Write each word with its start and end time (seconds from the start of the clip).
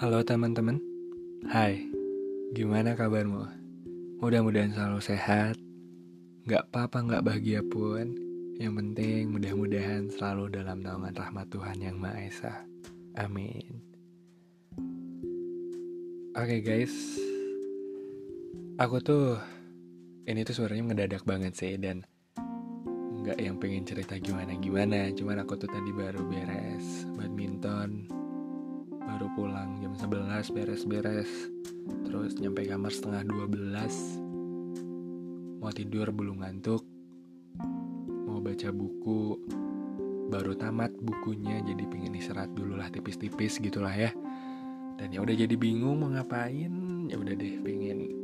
Halo 0.00 0.24
teman-teman. 0.24 0.80
Hai. 1.44 1.84
Gimana 2.56 2.96
kabarmu? 2.96 3.44
Mudah-mudahan 4.24 4.72
selalu 4.72 4.96
sehat. 5.04 5.60
Gak 6.48 6.72
apa-apa 6.72 7.04
gak 7.04 7.24
bahagia 7.28 7.60
pun. 7.60 8.16
Yang 8.56 8.80
penting 8.80 9.36
mudah-mudahan 9.36 10.08
selalu 10.08 10.56
dalam 10.56 10.80
naungan 10.80 11.12
rahmat 11.12 11.52
Tuhan 11.52 11.84
Yang 11.84 11.96
Maha 12.00 12.16
Esa. 12.16 12.64
Amin. 13.20 13.84
Oke 16.32 16.48
okay 16.48 16.60
guys. 16.64 17.20
Aku 18.80 19.04
tuh 19.04 19.36
Ini 20.24 20.48
tuh 20.48 20.64
suaranya 20.64 20.96
ngedadak 20.96 21.28
banget 21.28 21.52
sih 21.60 21.76
Dan 21.76 22.08
Gak 23.20 23.36
yang 23.36 23.60
pengen 23.60 23.84
cerita 23.84 24.16
gimana-gimana. 24.16 25.12
Cuman 25.12 25.44
aku 25.44 25.60
tuh 25.60 25.68
tadi 25.68 25.92
baru 25.92 26.24
beres 26.24 27.04
Badminton 27.20 28.19
baru 29.10 29.26
pulang 29.34 29.82
jam 29.82 29.90
11 29.90 30.54
beres-beres. 30.54 31.50
Terus 32.06 32.38
nyampe 32.38 32.62
kamar 32.62 32.94
setengah 32.94 33.26
12 33.26 35.58
mau 35.58 35.74
tidur 35.74 36.14
belum 36.14 36.46
ngantuk. 36.46 36.86
Mau 38.30 38.38
baca 38.38 38.70
buku. 38.70 39.34
Baru 40.30 40.54
tamat 40.54 40.94
bukunya 41.02 41.58
jadi 41.66 41.90
pengen 41.90 42.14
istirahat 42.14 42.54
dulu 42.54 42.78
lah 42.78 42.86
tipis-tipis 42.86 43.58
gitulah 43.58 43.90
ya. 43.90 44.14
Dan 44.94 45.10
ya 45.10 45.26
udah 45.26 45.34
jadi 45.34 45.58
bingung 45.58 45.98
mau 45.98 46.14
ngapain. 46.14 46.70
Ya 47.10 47.18
udah 47.18 47.34
deh 47.34 47.58
pengen 47.66 48.14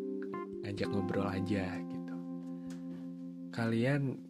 ngajak 0.62 0.86
ngobrol 0.86 1.26
aja 1.26 1.82
gitu. 1.82 2.14
Kalian 3.50 4.22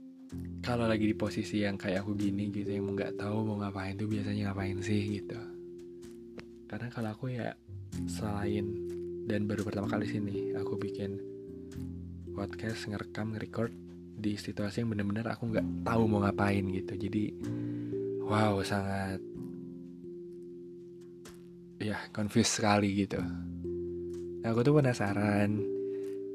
kalau 0.65 0.88
lagi 0.88 1.04
di 1.04 1.12
posisi 1.12 1.68
yang 1.68 1.77
kayak 1.77 2.01
aku 2.02 2.16
gini 2.16 2.48
gitu 2.48 2.73
yang 2.73 2.88
nggak 2.88 3.20
tahu 3.20 3.45
mau 3.45 3.60
ngapain 3.60 3.93
tuh 3.95 4.09
biasanya 4.09 4.51
ngapain 4.51 4.82
sih 4.82 5.20
gitu 5.20 5.55
karena 6.66 6.90
kalau 6.90 7.14
aku 7.14 7.30
ya 7.30 7.54
selain 8.10 8.66
dan 9.26 9.46
baru 9.46 9.62
pertama 9.66 9.86
kali 9.86 10.06
sini 10.06 10.54
aku 10.59 10.74
bikin 10.78 11.18
podcast 12.34 12.90
ngerekam 12.90 13.34
ngerecord 13.34 13.70
di 14.16 14.34
situasi 14.34 14.82
yang 14.82 14.90
bener-bener 14.90 15.30
aku 15.30 15.50
nggak 15.50 15.86
tahu 15.86 16.02
mau 16.10 16.26
ngapain 16.26 16.66
gitu. 16.74 16.95
Jadi 16.98 17.24
wow 18.26 18.58
sangat 18.66 19.23
ya 21.78 22.02
confused 22.10 22.58
sekali 22.58 23.06
gitu. 23.06 23.23
Nah, 24.42 24.48
aku 24.51 24.66
tuh 24.66 24.74
penasaran 24.78 25.62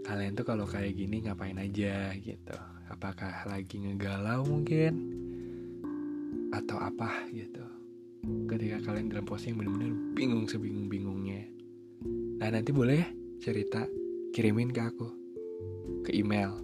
kalian 0.07 0.33
tuh 0.35 0.47
kalau 0.47 0.63
kayak 0.63 0.95
gini 0.95 1.27
ngapain 1.27 1.59
aja 1.59 2.15
gitu? 2.15 2.57
Apakah 2.87 3.47
lagi 3.47 3.83
ngegalau 3.83 4.47
mungkin? 4.47 4.93
Atau 6.51 6.75
apa 6.79 7.27
gitu 7.31 7.80
ketika 8.23 8.77
kalian 8.85 9.09
dalam 9.09 9.25
posisi 9.25 9.53
yang 9.53 9.63
benar-benar 9.63 9.91
bingung 10.13 10.45
sebingung-bingungnya. 10.45 11.41
Nah 12.41 12.49
nanti 12.49 12.69
boleh 12.73 12.97
ya 13.01 13.07
cerita 13.41 13.85
kirimin 14.33 14.69
ke 14.69 14.81
aku. 14.81 15.07
Ke 16.05 16.11
email. 16.13 16.57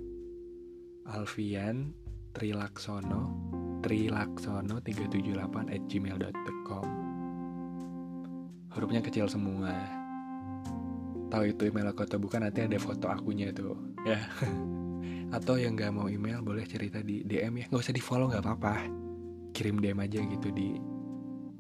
Alfian 1.08 1.94
trilaksono 2.34 3.34
trilaksono 3.82 4.84
378 4.84 5.74
at 5.74 5.82
gmail.com 5.88 7.08
hurufnya 8.78 9.02
kecil 9.02 9.26
semua. 9.26 9.74
Tahu 11.34 11.44
itu 11.50 11.66
email 11.68 11.90
aku 11.90 12.06
atau 12.06 12.22
bukan 12.22 12.46
nanti 12.46 12.62
ada 12.62 12.78
foto 12.78 13.10
akunya 13.10 13.50
tuh. 13.50 13.74
Ya. 14.06 14.22
Atau 15.36 15.60
yang 15.60 15.76
nggak 15.76 15.92
mau 15.92 16.08
email 16.08 16.40
boleh 16.40 16.64
cerita 16.64 17.04
di 17.04 17.26
DM 17.26 17.60
ya. 17.60 17.66
Nggak 17.68 17.84
usah 17.84 17.96
di 17.98 18.00
follow 18.00 18.32
nggak 18.32 18.46
apa-apa. 18.46 18.76
Kirim 19.52 19.82
DM 19.82 20.00
aja 20.00 20.24
gitu 20.24 20.54
di 20.54 20.78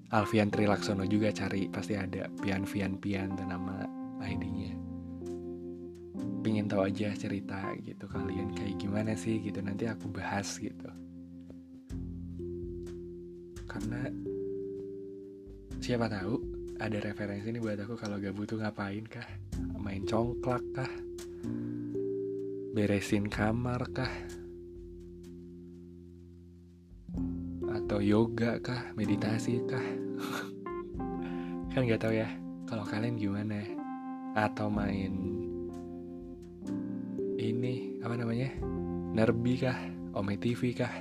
Alfian 0.08 0.48
Trilaksono 0.48 1.04
juga 1.04 1.32
cari 1.36 1.68
pasti 1.68 2.00
ada. 2.00 2.32
Pian 2.32 2.64
Pian 2.64 2.96
Pian 2.96 3.36
dan 3.36 3.52
nama 3.52 3.84
ID-nya 4.24 4.88
pingin 6.48 6.64
tahu 6.72 6.88
aja 6.88 7.12
cerita 7.12 7.76
gitu 7.84 8.08
kalian 8.08 8.56
kayak 8.56 8.80
gimana 8.80 9.20
sih 9.20 9.44
gitu 9.44 9.60
nanti 9.60 9.84
aku 9.84 10.08
bahas 10.08 10.48
gitu. 10.56 10.88
Karena 13.68 14.08
siapa 15.84 16.08
tahu 16.08 16.40
ada 16.80 17.04
referensi 17.04 17.52
nih 17.52 17.60
buat 17.60 17.84
aku 17.84 18.00
kalau 18.00 18.16
gak 18.24 18.32
butuh 18.32 18.64
ngapain 18.64 19.04
kah? 19.12 19.28
Main 19.76 20.08
congklak 20.08 20.64
kah? 20.72 20.92
Beresin 22.72 23.28
kamar 23.28 23.84
kah 23.92 24.14
atau 27.98 28.06
yoga 28.06 28.62
kah? 28.62 28.94
Meditasi 28.94 29.58
kah? 29.66 29.82
Kan 31.74 31.82
nggak 31.82 31.98
tahu 31.98 32.14
ya. 32.14 32.30
Kalau 32.70 32.86
kalian 32.86 33.18
gimana? 33.18 33.58
Atau 34.38 34.70
main 34.70 35.18
ini 37.42 37.98
apa 38.06 38.14
namanya? 38.14 38.54
Nerbi 39.18 39.58
kah? 39.58 39.74
Ome 40.14 40.38
tv 40.38 40.78
kah? 40.78 40.94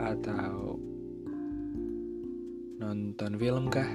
Atau 0.00 0.80
nonton 2.80 3.36
film 3.36 3.68
kah? 3.68 3.90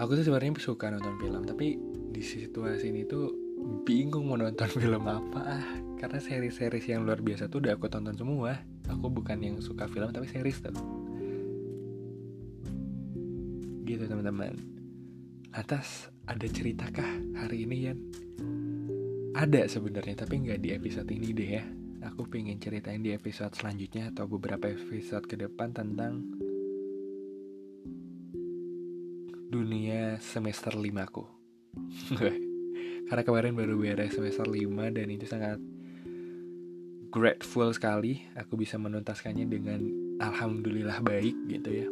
Aku 0.00 0.16
tuh 0.16 0.24
sebenarnya 0.24 0.56
suka 0.56 0.88
nonton 0.88 1.20
film 1.20 1.44
tapi 1.44 1.76
di 2.08 2.24
situasi 2.24 2.88
ini 2.88 3.04
tuh 3.04 3.28
bingung 3.84 4.32
mau 4.32 4.40
nonton 4.40 4.72
film 4.80 5.04
apa. 5.04 5.60
Karena 6.00 6.16
seri-seri 6.16 6.80
yang 6.88 7.04
luar 7.04 7.20
biasa 7.20 7.52
tuh 7.52 7.60
udah 7.60 7.76
aku 7.76 7.84
tonton 7.92 8.16
semua 8.16 8.79
aku 8.90 9.06
bukan 9.08 9.38
yang 9.38 9.56
suka 9.62 9.86
film 9.86 10.10
tapi 10.10 10.26
series 10.26 10.58
tuh. 10.58 10.74
Gitu 13.86 14.04
teman-teman. 14.06 14.58
Atas 15.54 16.10
ada 16.26 16.46
ceritakah 16.46 17.10
hari 17.34 17.66
ini 17.66 17.76
ya 17.90 17.94
ada 19.40 19.62
sebenarnya 19.64 20.26
tapi 20.26 20.42
nggak 20.42 20.60
di 20.60 20.70
episode 20.74 21.08
ini 21.08 21.32
deh 21.32 21.50
ya. 21.56 21.64
Aku 22.12 22.28
pengen 22.28 22.56
ceritain 22.56 23.00
di 23.04 23.12
episode 23.12 23.52
selanjutnya 23.52 24.12
atau 24.12 24.24
beberapa 24.24 24.72
episode 24.72 25.24
ke 25.28 25.36
depan 25.36 25.72
tentang 25.72 26.24
dunia 29.48 30.16
semester 30.20 30.72
5 30.76 30.84
aku. 31.08 31.24
Karena 33.08 33.22
kemarin 33.26 33.52
baru 33.56 33.74
beres 33.76 34.16
semester 34.16 34.48
5 34.48 34.96
dan 34.96 35.06
itu 35.12 35.26
sangat 35.28 35.60
grateful 37.10 37.74
sekali 37.74 38.22
aku 38.38 38.54
bisa 38.54 38.78
menuntaskannya 38.78 39.46
dengan 39.50 39.82
alhamdulillah 40.22 41.02
baik 41.02 41.34
gitu 41.50 41.70
ya. 41.82 41.88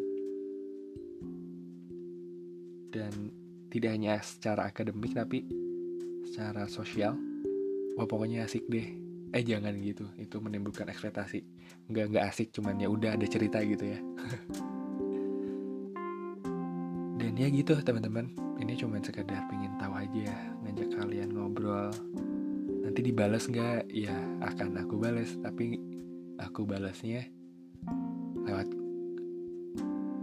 Dan 2.95 3.35
tidak 3.69 3.91
hanya 3.99 4.23
secara 4.23 4.71
akademik 4.71 5.13
tapi 5.13 5.43
secara 6.31 6.71
sosial. 6.71 7.19
Wah 7.99 8.07
pokoknya 8.07 8.47
asik 8.47 8.71
deh. 8.71 8.87
Eh 9.35 9.43
jangan 9.43 9.75
gitu. 9.83 10.07
Itu 10.17 10.39
menimbulkan 10.39 10.87
ekspektasi. 10.89 11.43
Nggak 11.91 12.05
nggak 12.15 12.25
asik 12.31 12.55
cuman 12.55 12.79
ya 12.79 12.89
udah 12.89 13.19
ada 13.19 13.27
cerita 13.27 13.59
gitu 13.67 13.85
ya. 13.85 13.99
Dan 17.19 17.35
ya 17.35 17.51
gitu 17.51 17.75
teman-teman. 17.83 18.31
Ini 18.63 18.79
cuman 18.79 19.03
sekedar 19.03 19.51
pengen 19.51 19.75
tahu 19.83 19.99
aja 19.99 20.31
ngajak 20.63 20.95
kalian 20.95 21.35
ngobrol 21.35 21.91
nanti 22.89 23.05
dibalas 23.05 23.45
nggak? 23.45 23.93
Ya 23.93 24.17
akan 24.41 24.81
aku 24.81 24.97
balas 24.97 25.37
tapi 25.45 25.77
aku 26.41 26.65
balasnya 26.65 27.29
lewat 28.49 28.65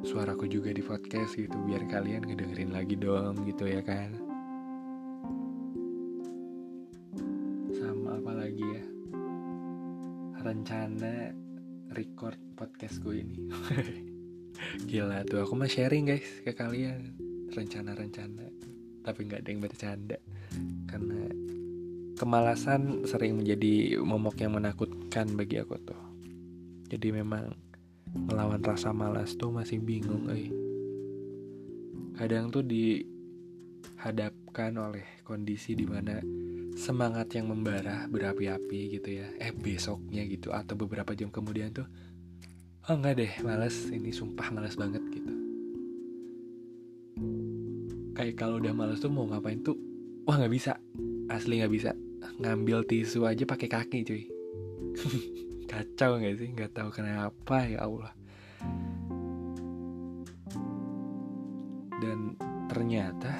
suaraku 0.01 0.49
juga 0.49 0.73
di 0.73 0.81
podcast 0.81 1.37
gitu 1.37 1.53
biar 1.61 1.85
kalian 1.85 2.25
ngedengerin 2.25 2.73
lagi 2.73 2.97
dong 2.97 3.37
gitu 3.45 3.69
ya 3.69 3.85
kan? 3.85 4.17
Sama 7.69 8.17
apa 8.17 8.31
lagi 8.33 8.65
ya? 8.65 8.83
Rencana 10.41 11.37
record 11.93 12.41
podcastku 12.57 13.13
ini. 13.13 13.45
Gila 14.89 15.21
tuh 15.29 15.45
aku 15.45 15.53
mah 15.53 15.69
sharing 15.69 16.09
guys 16.09 16.41
ke 16.41 16.49
kalian 16.57 17.13
rencana-rencana. 17.53 18.49
Tapi 19.05 19.19
nggak 19.29 19.45
ada 19.45 19.49
yang 19.53 19.61
bercanda 19.61 20.17
karena 20.89 21.29
kemalasan 22.15 23.03
sering 23.03 23.43
menjadi 23.43 23.99
momok 23.99 24.39
yang 24.39 24.55
menakutkan 24.55 25.35
bagi 25.35 25.59
aku 25.59 25.75
tuh. 25.83 25.99
Jadi 26.87 27.11
memang 27.11 27.51
melawan 28.15 28.63
rasa 28.63 28.95
malas 28.95 29.35
tuh 29.35 29.51
masih 29.51 29.83
bingung, 29.83 30.31
eh. 30.31 30.47
Kadang 32.15 32.47
tuh 32.55 32.63
dihadapkan 32.63 33.11
oleh 34.79 35.03
kondisi 35.27 35.75
di 35.75 35.83
mana 35.83 36.23
semangat 36.79 37.35
yang 37.35 37.51
membara 37.51 38.07
berapi-api 38.07 38.95
gitu 38.95 39.19
ya. 39.19 39.27
Eh 39.35 39.51
besoknya 39.51 40.23
gitu 40.23 40.55
atau 40.55 40.79
beberapa 40.79 41.11
jam 41.11 41.27
kemudian 41.27 41.75
tuh, 41.75 41.83
oh 42.87 42.95
enggak 42.95 43.19
deh, 43.19 43.35
males. 43.43 43.91
Ini 43.91 44.15
sumpah 44.15 44.55
males 44.55 44.79
banget 44.79 45.03
gitu. 45.11 45.35
Kayak 48.15 48.39
kalau 48.39 48.63
udah 48.63 48.71
males 48.71 49.03
tuh 49.03 49.11
mau 49.11 49.27
ngapain 49.27 49.59
tuh, 49.59 49.75
wah 50.23 50.39
nggak 50.39 50.55
bisa, 50.55 50.79
asli 51.27 51.59
nggak 51.59 51.75
bisa 51.75 51.91
ngambil 52.39 52.83
tisu 52.83 53.23
aja 53.23 53.43
pakai 53.47 53.67
kaki 53.71 53.99
cuy. 54.03 54.23
Kacau 55.71 56.19
nggak 56.19 56.35
sih? 56.39 56.49
Nggak 56.51 56.71
tahu 56.75 56.89
kenapa 56.91 57.63
ya 57.65 57.87
Allah. 57.87 58.11
Dan 61.99 62.35
ternyata 62.67 63.31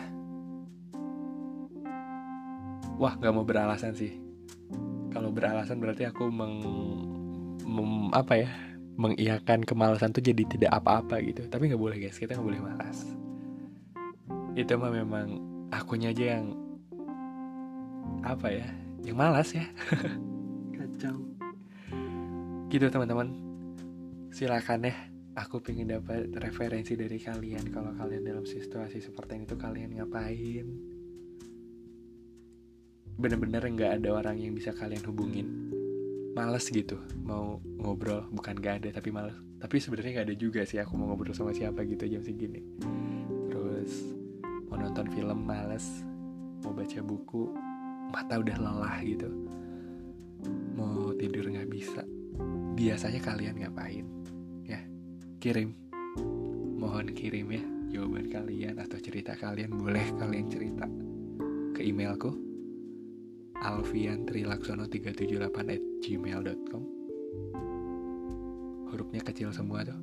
wah 2.95 3.13
nggak 3.19 3.33
mau 3.35 3.43
beralasan 3.43 3.93
sih. 3.93 4.15
Kalau 5.11 5.31
beralasan 5.31 5.79
berarti 5.79 6.07
aku 6.07 6.27
meng, 6.27 6.55
mem, 7.63 8.11
apa 8.11 8.35
ya? 8.35 8.49
Mengiakan 8.95 9.67
kemalasan 9.67 10.15
tuh 10.15 10.23
jadi 10.23 10.47
tidak 10.47 10.71
apa-apa 10.71 11.19
gitu. 11.19 11.43
Tapi 11.51 11.67
nggak 11.67 11.79
boleh 11.83 11.99
guys. 11.99 12.15
Kita 12.15 12.35
nggak 12.35 12.47
boleh 12.47 12.61
malas. 12.63 13.03
Itu 14.55 14.79
mah 14.79 14.91
memang 14.91 15.39
akunya 15.67 16.15
aja 16.15 16.39
yang 16.39 16.55
apa 18.23 18.47
ya 18.47 18.84
yang 19.05 19.17
malas 19.21 19.53
ya. 19.53 19.69
Kacau. 20.73 21.21
Gitu 22.73 22.85
teman-teman. 22.89 23.29
Silakan 24.33 24.89
ya 24.89 24.95
aku 25.35 25.59
pengen 25.59 25.91
dapat 25.91 26.31
referensi 26.39 26.95
dari 26.95 27.19
kalian. 27.19 27.69
Kalau 27.69 27.91
kalian 27.93 28.23
dalam 28.25 28.45
situasi 28.47 29.03
seperti 29.03 29.37
ini 29.37 29.45
tuh 29.45 29.59
kalian 29.59 29.91
ngapain? 29.99 30.67
Bener-bener 33.15 33.63
nggak 33.63 33.91
ada 34.01 34.09
orang 34.11 34.39
yang 34.39 34.55
bisa 34.55 34.71
kalian 34.73 35.03
hubungin. 35.05 35.71
Males 36.35 36.67
gitu 36.67 36.99
mau 37.23 37.63
ngobrol. 37.79 38.27
Bukan 38.27 38.59
gak 38.59 38.83
ada 38.83 38.99
tapi 38.99 39.07
males. 39.07 39.39
Tapi 39.55 39.79
sebenarnya 39.79 40.19
nggak 40.19 40.27
ada 40.27 40.35
juga 40.35 40.61
sih 40.67 40.83
aku 40.83 40.99
mau 40.99 41.07
ngobrol 41.07 41.31
sama 41.31 41.55
siapa 41.55 41.87
gitu 41.87 42.03
jam 42.11 42.19
segini. 42.19 42.59
Terus 43.47 44.11
mau 44.67 44.75
nonton 44.75 45.07
film 45.15 45.47
males. 45.47 46.03
Mau 46.63 46.75
baca 46.75 46.99
buku 46.99 47.64
mata 48.15 48.39
udah 48.39 48.55
lelah 48.55 49.03
gitu. 49.03 49.27
Mau 50.79 51.11
tidur 51.19 51.51
nggak 51.51 51.67
bisa. 51.67 52.07
Biasanya 52.79 53.19
kalian 53.19 53.59
ngapain? 53.59 54.15
Kirim. 55.45 55.77
Mohon 56.81 57.13
kirim 57.13 57.53
ya 57.53 57.61
jawaban 57.93 58.33
kalian 58.33 58.81
atau 58.81 58.97
cerita 58.97 59.37
kalian. 59.37 59.77
Boleh 59.77 60.01
kalian 60.17 60.49
cerita 60.49 60.89
ke 61.75 61.85
emailku. 61.85 62.33
alfiantrilaksono378 63.55 65.71
at 65.71 65.83
gmail.com 66.03 66.83
hurufnya 68.91 69.21
kecil 69.23 69.47
semua 69.53 69.87
tuh. 69.87 69.95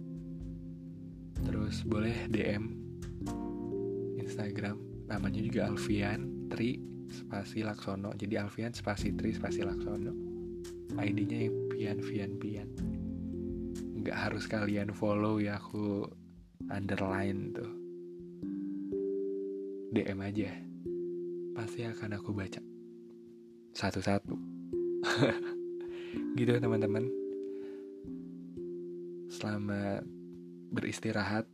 Terus 1.43 1.85
boleh 1.85 2.17
DM 2.33 2.73
Instagram. 4.21 4.79
Namanya 5.11 5.43
juga 5.43 5.69
Alfian 5.69 6.49
Tri 6.49 6.81
spasi 7.13 7.61
Laksono. 7.63 8.17
Jadi 8.17 8.41
Alfian 8.41 8.73
spasi 8.73 9.13
Tri 9.13 9.37
spasi 9.37 9.63
Laksono. 9.63 10.11
ID-nya 10.97 11.53
Pian 11.71 12.01
Pian 12.01 12.33
Pian. 12.41 12.69
Nggak 14.03 14.19
harus 14.19 14.49
kalian 14.49 14.91
follow 14.91 15.39
ya 15.39 15.61
aku 15.61 16.09
underline 16.73 17.53
tuh. 17.55 17.73
DM 19.93 20.19
aja. 20.25 20.51
Pasti 21.53 21.85
akan 21.85 22.17
aku 22.17 22.33
baca. 22.33 22.61
Satu-satu. 23.77 24.35
Gitu 26.37 26.53
teman-teman. 26.57 27.09
Selamat 29.29 30.05
beristirahat 30.73 31.45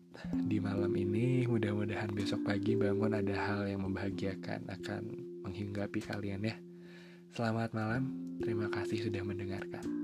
di 0.46 0.62
malam 0.62 0.94
ini. 0.94 1.46
Mudah-mudahan 1.50 2.14
besok 2.14 2.46
pagi 2.46 2.78
bangun 2.78 3.18
ada 3.18 3.34
hal 3.34 3.66
yang 3.66 3.86
membahagiakan 3.86 4.70
akan 4.70 5.27
menghinggapi 5.42 6.00
kalian 6.02 6.46
ya. 6.46 6.56
Selamat 7.34 7.74
malam 7.76 8.14
terima 8.40 8.70
kasih 8.72 9.10
sudah 9.10 9.20
mendengarkan 9.26 9.97